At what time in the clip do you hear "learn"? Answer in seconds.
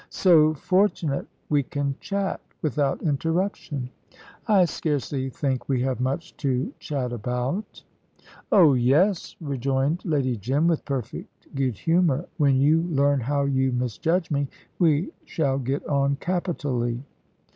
12.81-13.19